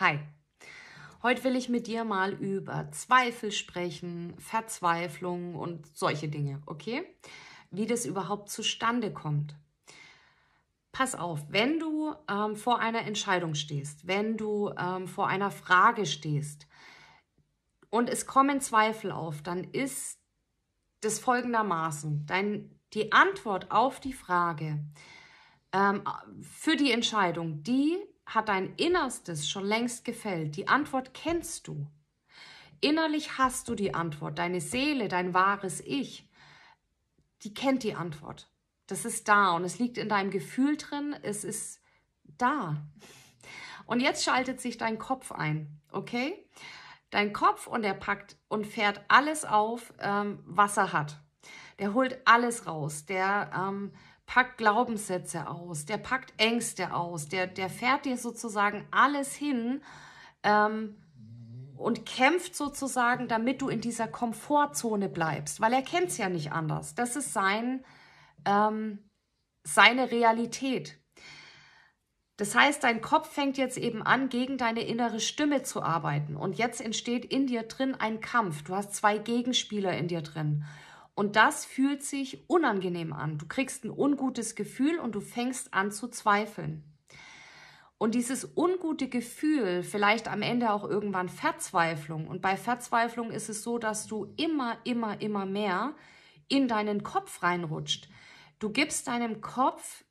Hi, 0.00 0.18
heute 1.22 1.44
will 1.44 1.54
ich 1.54 1.68
mit 1.68 1.86
dir 1.86 2.02
mal 2.02 2.32
über 2.32 2.90
Zweifel 2.90 3.52
sprechen, 3.52 4.34
Verzweiflung 4.40 5.54
und 5.54 5.86
solche 5.96 6.26
Dinge, 6.26 6.60
okay? 6.66 7.04
Wie 7.70 7.86
das 7.86 8.04
überhaupt 8.04 8.50
zustande 8.50 9.12
kommt. 9.12 9.54
Pass 10.90 11.14
auf, 11.14 11.44
wenn 11.48 11.78
du 11.78 12.12
ähm, 12.28 12.56
vor 12.56 12.80
einer 12.80 13.02
Entscheidung 13.02 13.54
stehst, 13.54 14.08
wenn 14.08 14.36
du 14.36 14.74
ähm, 14.76 15.06
vor 15.06 15.28
einer 15.28 15.52
Frage 15.52 16.06
stehst 16.06 16.66
und 17.88 18.10
es 18.10 18.26
kommen 18.26 18.60
Zweifel 18.60 19.12
auf, 19.12 19.42
dann 19.42 19.62
ist 19.62 20.18
das 21.02 21.20
folgendermaßen. 21.20 22.26
Dein, 22.26 22.80
die 22.94 23.12
Antwort 23.12 23.70
auf 23.70 24.00
die 24.00 24.12
Frage 24.12 24.84
ähm, 25.70 26.02
für 26.42 26.74
die 26.74 26.90
Entscheidung, 26.90 27.62
die 27.62 27.96
hat 28.26 28.48
dein 28.48 28.74
Innerstes 28.76 29.48
schon 29.48 29.64
längst 29.64 30.04
gefällt. 30.04 30.56
Die 30.56 30.68
Antwort 30.68 31.14
kennst 31.14 31.68
du. 31.68 31.86
Innerlich 32.80 33.38
hast 33.38 33.68
du 33.68 33.74
die 33.74 33.94
Antwort. 33.94 34.38
Deine 34.38 34.60
Seele, 34.60 35.08
dein 35.08 35.34
wahres 35.34 35.80
Ich, 35.80 36.28
die 37.42 37.54
kennt 37.54 37.82
die 37.82 37.94
Antwort. 37.94 38.50
Das 38.86 39.04
ist 39.04 39.28
da 39.28 39.52
und 39.52 39.64
es 39.64 39.78
liegt 39.78 39.96
in 39.96 40.08
deinem 40.08 40.30
Gefühl 40.30 40.76
drin. 40.76 41.16
Es 41.22 41.44
ist 41.44 41.80
da. 42.24 42.86
Und 43.86 44.00
jetzt 44.00 44.24
schaltet 44.24 44.60
sich 44.60 44.76
dein 44.76 44.98
Kopf 44.98 45.32
ein, 45.32 45.80
okay? 45.92 46.46
Dein 47.10 47.32
Kopf 47.32 47.66
und 47.66 47.84
er 47.84 47.94
packt 47.94 48.36
und 48.48 48.66
fährt 48.66 49.02
alles 49.08 49.44
auf, 49.44 49.92
ähm, 50.00 50.42
was 50.44 50.76
er 50.76 50.92
hat. 50.92 51.20
Der 51.78 51.94
holt 51.94 52.18
alles 52.26 52.66
raus. 52.66 53.06
Der 53.06 53.50
ähm, 53.54 53.92
packt 54.26 54.58
Glaubenssätze 54.58 55.48
aus, 55.48 55.84
der 55.86 55.98
packt 55.98 56.32
Ängste 56.38 56.94
aus, 56.94 57.28
der, 57.28 57.46
der 57.46 57.68
fährt 57.68 58.04
dir 58.04 58.16
sozusagen 58.16 58.86
alles 58.90 59.34
hin 59.34 59.82
ähm, 60.42 60.96
und 61.76 62.06
kämpft 62.06 62.54
sozusagen, 62.56 63.28
damit 63.28 63.60
du 63.60 63.68
in 63.68 63.80
dieser 63.80 64.08
Komfortzone 64.08 65.08
bleibst, 65.08 65.60
weil 65.60 65.72
er 65.72 65.82
kennt 65.82 66.08
es 66.08 66.18
ja 66.18 66.28
nicht 66.28 66.52
anders. 66.52 66.94
Das 66.94 67.16
ist 67.16 67.32
sein, 67.32 67.84
ähm, 68.44 69.10
seine 69.64 70.10
Realität. 70.10 70.98
Das 72.36 72.56
heißt, 72.56 72.82
dein 72.82 73.00
Kopf 73.00 73.32
fängt 73.32 73.58
jetzt 73.58 73.78
eben 73.78 74.02
an, 74.02 74.28
gegen 74.28 74.58
deine 74.58 74.82
innere 74.82 75.20
Stimme 75.20 75.62
zu 75.62 75.82
arbeiten. 75.82 76.34
Und 76.34 76.58
jetzt 76.58 76.80
entsteht 76.80 77.24
in 77.24 77.46
dir 77.46 77.62
drin 77.62 77.94
ein 77.94 78.20
Kampf. 78.20 78.64
Du 78.64 78.74
hast 78.74 78.94
zwei 78.94 79.18
Gegenspieler 79.18 79.96
in 79.96 80.08
dir 80.08 80.20
drin. 80.20 80.64
Und 81.14 81.36
das 81.36 81.64
fühlt 81.64 82.02
sich 82.02 82.48
unangenehm 82.48 83.12
an. 83.12 83.38
Du 83.38 83.46
kriegst 83.46 83.84
ein 83.84 83.90
ungutes 83.90 84.54
Gefühl 84.54 84.98
und 84.98 85.14
du 85.14 85.20
fängst 85.20 85.72
an 85.72 85.92
zu 85.92 86.08
zweifeln. 86.08 86.82
Und 87.98 88.14
dieses 88.14 88.56
ungute 88.56 89.08
Gefühl, 89.08 89.82
vielleicht 89.82 90.28
am 90.28 90.42
Ende 90.42 90.72
auch 90.72 90.84
irgendwann 90.84 91.28
Verzweiflung. 91.28 92.26
Und 92.26 92.42
bei 92.42 92.56
Verzweiflung 92.56 93.30
ist 93.30 93.48
es 93.48 93.62
so, 93.62 93.78
dass 93.78 94.06
du 94.06 94.34
immer, 94.36 94.76
immer, 94.84 95.20
immer 95.20 95.46
mehr 95.46 95.94
in 96.48 96.68
deinen 96.68 97.02
Kopf 97.04 97.42
reinrutscht. 97.42 98.08
Du 98.58 98.70
gibst 98.70 99.06
deinem 99.06 99.40
Kopf 99.40 100.04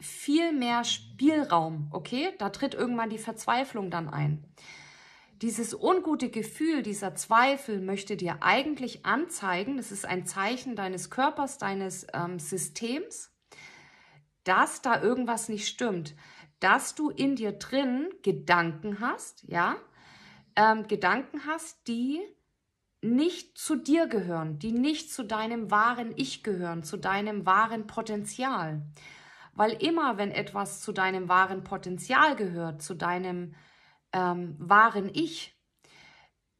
viel 0.00 0.52
mehr 0.52 0.84
Spielraum, 0.84 1.88
okay? 1.92 2.30
Da 2.38 2.50
tritt 2.50 2.74
irgendwann 2.74 3.10
die 3.10 3.18
Verzweiflung 3.18 3.90
dann 3.90 4.08
ein. 4.08 4.44
Dieses 5.40 5.72
ungute 5.72 6.30
Gefühl, 6.30 6.82
dieser 6.82 7.14
Zweifel 7.14 7.80
möchte 7.80 8.16
dir 8.16 8.38
eigentlich 8.42 9.06
anzeigen, 9.06 9.76
das 9.76 9.92
ist 9.92 10.04
ein 10.04 10.26
Zeichen 10.26 10.74
deines 10.74 11.10
Körpers, 11.10 11.58
deines 11.58 12.08
ähm, 12.12 12.40
Systems, 12.40 13.32
dass 14.42 14.82
da 14.82 15.00
irgendwas 15.00 15.48
nicht 15.48 15.68
stimmt, 15.68 16.16
dass 16.58 16.96
du 16.96 17.10
in 17.10 17.36
dir 17.36 17.52
drin 17.52 18.08
Gedanken 18.22 18.98
hast, 18.98 19.44
ja, 19.46 19.76
ähm, 20.56 20.88
Gedanken 20.88 21.46
hast, 21.46 21.86
die 21.86 22.20
nicht 23.00 23.56
zu 23.58 23.76
dir 23.76 24.08
gehören, 24.08 24.58
die 24.58 24.72
nicht 24.72 25.12
zu 25.12 25.22
deinem 25.22 25.70
wahren 25.70 26.12
Ich 26.16 26.42
gehören, 26.42 26.82
zu 26.82 26.96
deinem 26.96 27.46
wahren 27.46 27.86
Potenzial. 27.86 28.82
Weil 29.54 29.72
immer, 29.80 30.18
wenn 30.18 30.32
etwas 30.32 30.80
zu 30.80 30.90
deinem 30.90 31.28
wahren 31.28 31.62
Potenzial 31.62 32.34
gehört, 32.34 32.82
zu 32.82 32.94
deinem 32.94 33.54
ähm, 34.12 34.56
wahren 34.58 35.10
Ich, 35.12 35.56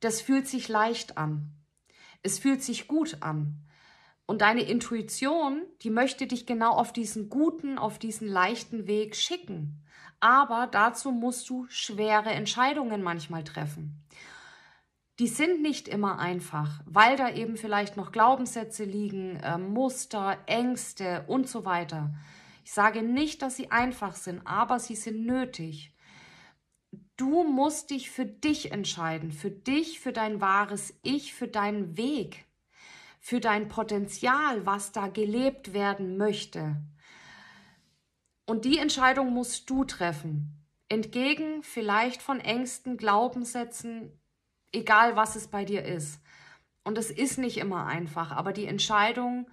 das 0.00 0.20
fühlt 0.20 0.46
sich 0.46 0.68
leicht 0.68 1.18
an. 1.18 1.52
Es 2.22 2.38
fühlt 2.38 2.62
sich 2.62 2.88
gut 2.88 3.18
an. 3.20 3.64
Und 4.26 4.40
deine 4.40 4.62
Intuition, 4.62 5.62
die 5.82 5.90
möchte 5.90 6.26
dich 6.26 6.46
genau 6.46 6.72
auf 6.72 6.92
diesen 6.92 7.28
guten, 7.28 7.78
auf 7.78 7.98
diesen 7.98 8.26
leichten 8.26 8.86
Weg 8.86 9.16
schicken. 9.16 9.84
Aber 10.20 10.66
dazu 10.66 11.12
musst 11.12 11.48
du 11.50 11.66
schwere 11.68 12.30
Entscheidungen 12.30 13.02
manchmal 13.02 13.44
treffen. 13.44 14.02
Die 15.20 15.28
sind 15.28 15.62
nicht 15.62 15.86
immer 15.86 16.18
einfach, 16.18 16.80
weil 16.86 17.16
da 17.16 17.30
eben 17.30 17.56
vielleicht 17.56 17.96
noch 17.96 18.10
Glaubenssätze 18.10 18.84
liegen, 18.84 19.36
äh, 19.36 19.58
Muster, 19.58 20.38
Ängste 20.46 21.24
und 21.28 21.48
so 21.48 21.64
weiter. 21.64 22.14
Ich 22.64 22.72
sage 22.72 23.02
nicht, 23.02 23.42
dass 23.42 23.56
sie 23.56 23.70
einfach 23.70 24.16
sind, 24.16 24.44
aber 24.44 24.80
sie 24.80 24.96
sind 24.96 25.24
nötig. 25.24 25.93
Du 27.16 27.44
musst 27.44 27.90
dich 27.90 28.10
für 28.10 28.26
dich 28.26 28.72
entscheiden, 28.72 29.30
für 29.30 29.50
dich, 29.50 30.00
für 30.00 30.12
dein 30.12 30.40
wahres 30.40 30.98
Ich, 31.02 31.32
für 31.32 31.46
deinen 31.46 31.96
Weg, 31.96 32.44
für 33.20 33.38
dein 33.38 33.68
Potenzial, 33.68 34.66
was 34.66 34.90
da 34.90 35.06
gelebt 35.06 35.72
werden 35.72 36.16
möchte. 36.16 36.76
Und 38.46 38.64
die 38.64 38.78
Entscheidung 38.78 39.32
musst 39.32 39.70
du 39.70 39.84
treffen. 39.84 40.64
Entgegen 40.88 41.62
vielleicht 41.62 42.20
von 42.20 42.40
Ängsten, 42.40 42.96
Glaubenssätzen, 42.96 44.20
egal 44.72 45.14
was 45.14 45.36
es 45.36 45.46
bei 45.46 45.64
dir 45.64 45.84
ist. 45.84 46.20
Und 46.82 46.98
es 46.98 47.10
ist 47.10 47.38
nicht 47.38 47.58
immer 47.58 47.86
einfach, 47.86 48.32
aber 48.32 48.52
die 48.52 48.66
Entscheidung 48.66 49.48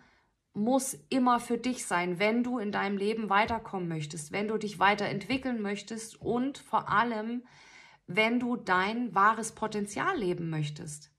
muss 0.53 0.97
immer 1.09 1.39
für 1.39 1.57
dich 1.57 1.85
sein, 1.85 2.19
wenn 2.19 2.43
du 2.43 2.59
in 2.59 2.71
deinem 2.71 2.97
Leben 2.97 3.29
weiterkommen 3.29 3.87
möchtest, 3.87 4.31
wenn 4.31 4.47
du 4.47 4.57
dich 4.57 4.79
weiterentwickeln 4.79 5.61
möchtest 5.61 6.19
und 6.21 6.57
vor 6.57 6.89
allem, 6.89 7.43
wenn 8.07 8.39
du 8.39 8.57
dein 8.57 9.15
wahres 9.15 9.53
Potenzial 9.53 10.17
leben 10.17 10.49
möchtest. 10.49 11.11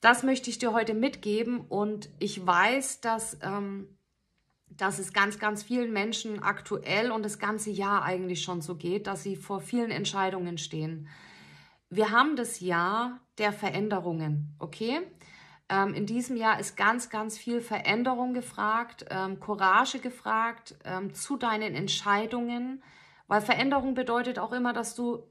Das 0.00 0.22
möchte 0.22 0.50
ich 0.50 0.58
dir 0.58 0.72
heute 0.72 0.94
mitgeben 0.94 1.60
und 1.60 2.10
ich 2.18 2.44
weiß, 2.44 3.00
dass, 3.00 3.38
ähm, 3.42 3.96
dass 4.68 4.98
es 4.98 5.12
ganz, 5.12 5.38
ganz 5.38 5.62
vielen 5.62 5.92
Menschen 5.92 6.42
aktuell 6.42 7.10
und 7.12 7.24
das 7.24 7.38
ganze 7.38 7.70
Jahr 7.70 8.02
eigentlich 8.02 8.42
schon 8.42 8.62
so 8.62 8.76
geht, 8.76 9.06
dass 9.06 9.22
sie 9.22 9.36
vor 9.36 9.60
vielen 9.60 9.90
Entscheidungen 9.90 10.58
stehen. 10.58 11.08
Wir 11.88 12.10
haben 12.10 12.36
das 12.36 12.60
Jahr 12.60 13.20
der 13.38 13.52
Veränderungen, 13.52 14.56
okay? 14.58 15.00
Ähm, 15.68 15.94
in 15.94 16.06
diesem 16.06 16.36
Jahr 16.36 16.60
ist 16.60 16.76
ganz, 16.76 17.10
ganz 17.10 17.38
viel 17.38 17.60
Veränderung 17.60 18.34
gefragt, 18.34 19.06
ähm, 19.10 19.40
Courage 19.40 20.00
gefragt 20.00 20.74
ähm, 20.84 21.14
zu 21.14 21.36
deinen 21.36 21.74
Entscheidungen, 21.74 22.82
weil 23.26 23.40
Veränderung 23.40 23.94
bedeutet 23.94 24.38
auch 24.38 24.52
immer, 24.52 24.72
dass 24.72 24.94
du 24.94 25.26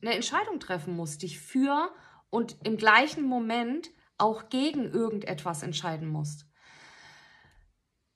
eine 0.00 0.14
Entscheidung 0.14 0.60
treffen 0.60 0.96
musst, 0.96 1.22
dich 1.22 1.38
für 1.38 1.90
und 2.30 2.56
im 2.64 2.76
gleichen 2.76 3.24
Moment 3.24 3.90
auch 4.18 4.48
gegen 4.48 4.90
irgendetwas 4.90 5.62
entscheiden 5.62 6.08
musst. 6.08 6.46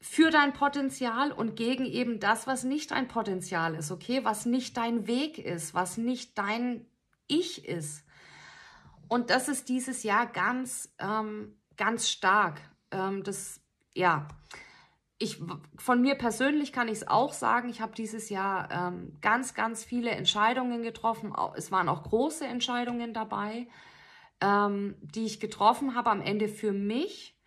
Für 0.01 0.31
dein 0.31 0.53
Potenzial 0.53 1.33
und 1.33 1.57
gegen 1.57 1.85
eben 1.85 2.21
das, 2.21 2.47
was 2.47 2.65
nicht 2.65 2.93
dein 2.93 3.09
Potenzial 3.09 3.75
ist, 3.75 3.91
okay? 3.91 4.25
Was 4.25 4.47
nicht 4.47 4.77
dein 4.77 5.07
Weg 5.07 5.39
ist, 5.39 5.75
was 5.75 5.97
nicht 5.97 6.39
dein 6.39 6.87
Ich 7.27 7.67
ist. 7.67 8.06
Und 9.09 9.31
das 9.31 9.49
ist 9.49 9.69
dieses 9.69 10.03
Jahr 10.03 10.27
ganz 10.27 10.95
ähm, 10.99 11.57
ganz 11.77 12.09
stark. 12.09 12.61
Ähm, 12.91 13.23
das, 13.23 13.61
ja, 13.95 14.29
ich, 15.19 15.41
von 15.77 16.03
mir 16.03 16.17
persönlich 16.17 16.73
kann 16.73 16.89
ich 16.89 16.99
es 16.99 17.09
auch 17.09 17.33
sagen, 17.33 17.69
ich 17.69 17.81
habe 17.81 17.95
dieses 17.95 18.29
Jahr 18.29 18.71
ähm, 18.71 19.17
ganz, 19.21 19.55
ganz 19.55 19.85
viele 19.85 20.11
Entscheidungen 20.11 20.83
getroffen. 20.83 21.35
Es 21.57 21.73
waren 21.73 21.89
auch 21.89 22.03
große 22.03 22.47
Entscheidungen 22.47 23.15
dabei, 23.15 23.67
ähm, 24.41 24.97
die 25.01 25.25
ich 25.25 25.41
getroffen 25.41 25.95
habe 25.95 26.11
am 26.11 26.21
Ende 26.21 26.49
für 26.49 26.73
mich, 26.73 27.39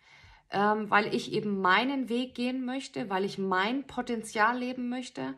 ähm, 0.50 0.90
weil 0.90 1.14
ich 1.14 1.32
eben 1.32 1.60
meinen 1.60 2.08
Weg 2.08 2.34
gehen 2.34 2.64
möchte, 2.64 3.08
weil 3.08 3.24
ich 3.24 3.38
mein 3.38 3.86
Potenzial 3.86 4.58
leben 4.58 4.88
möchte. 4.88 5.34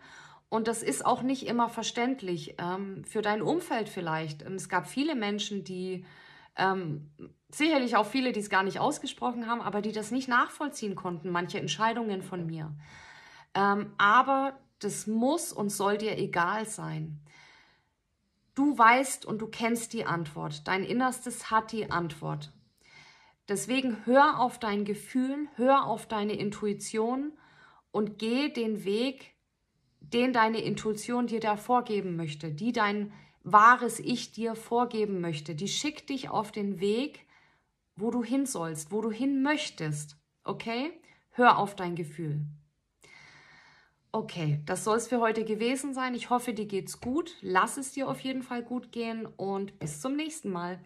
Und 0.48 0.68
das 0.68 0.82
ist 0.82 1.04
auch 1.04 1.22
nicht 1.22 1.46
immer 1.46 1.68
verständlich 1.68 2.56
ähm, 2.58 3.04
für 3.04 3.20
dein 3.20 3.42
Umfeld 3.42 3.90
vielleicht. 3.90 4.42
Es 4.42 4.70
gab 4.70 4.86
viele 4.86 5.14
Menschen, 5.14 5.64
die 5.64 6.04
ähm, 6.56 7.10
sicherlich 7.50 7.96
auch 7.96 8.06
viele, 8.06 8.32
die 8.32 8.40
es 8.40 8.50
gar 8.50 8.62
nicht 8.62 8.78
ausgesprochen 8.78 9.46
haben, 9.46 9.60
aber 9.60 9.82
die 9.82 9.92
das 9.92 10.10
nicht 10.10 10.28
nachvollziehen 10.28 10.94
konnten, 10.94 11.30
manche 11.30 11.58
Entscheidungen 11.58 12.22
von 12.22 12.46
mir. 12.46 12.74
Ähm, 13.54 13.92
aber 13.98 14.58
das 14.78 15.06
muss 15.06 15.52
und 15.52 15.70
soll 15.70 15.98
dir 15.98 16.18
egal 16.18 16.66
sein. 16.66 17.20
Du 18.54 18.76
weißt 18.76 19.24
und 19.24 19.38
du 19.38 19.46
kennst 19.46 19.92
die 19.92 20.04
Antwort. 20.04 20.66
Dein 20.68 20.84
Innerstes 20.84 21.50
hat 21.50 21.72
die 21.72 21.90
Antwort. 21.90 22.52
Deswegen 23.48 24.04
hör 24.04 24.40
auf 24.40 24.58
dein 24.58 24.84
Gefühl, 24.84 25.48
hör 25.56 25.86
auf 25.86 26.06
deine 26.06 26.34
Intuition 26.34 27.32
und 27.90 28.18
geh 28.18 28.50
den 28.50 28.84
Weg 28.84 29.32
den 30.12 30.32
deine 30.32 30.60
Intuition 30.60 31.26
dir 31.26 31.40
da 31.40 31.56
vorgeben 31.56 32.16
möchte, 32.16 32.50
die 32.50 32.72
dein 32.72 33.12
wahres 33.44 33.98
Ich 33.98 34.32
dir 34.32 34.54
vorgeben 34.54 35.20
möchte, 35.20 35.54
die 35.54 35.68
schickt 35.68 36.10
dich 36.10 36.28
auf 36.30 36.52
den 36.52 36.80
Weg, 36.80 37.26
wo 37.96 38.10
du 38.10 38.22
hin 38.22 38.46
sollst, 38.46 38.92
wo 38.92 39.00
du 39.00 39.10
hin 39.10 39.42
möchtest. 39.42 40.16
Okay? 40.44 40.92
Hör 41.30 41.58
auf 41.58 41.74
dein 41.74 41.94
Gefühl. 41.94 42.44
Okay, 44.14 44.60
das 44.66 44.84
soll 44.84 44.98
es 44.98 45.08
für 45.08 45.20
heute 45.20 45.44
gewesen 45.44 45.94
sein. 45.94 46.14
Ich 46.14 46.28
hoffe, 46.28 46.52
dir 46.52 46.66
geht's 46.66 47.00
gut. 47.00 47.34
Lass 47.40 47.78
es 47.78 47.92
dir 47.92 48.08
auf 48.08 48.20
jeden 48.20 48.42
Fall 48.42 48.62
gut 48.62 48.92
gehen 48.92 49.24
und 49.24 49.78
bis 49.78 50.00
zum 50.00 50.16
nächsten 50.16 50.50
Mal. 50.50 50.78